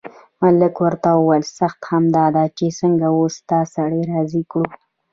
[0.41, 4.67] ملک ورته وویل سخته همدا ده چې څنګه اوس دا سړی راضي کړو.